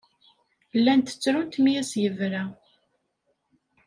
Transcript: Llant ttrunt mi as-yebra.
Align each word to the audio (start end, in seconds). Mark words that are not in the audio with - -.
Llant 0.79 1.11
ttrunt 1.13 1.53
mi 1.63 1.73
as-yebra. 1.81 2.43